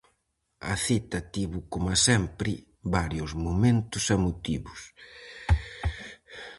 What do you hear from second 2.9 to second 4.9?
varios momentos emotivos.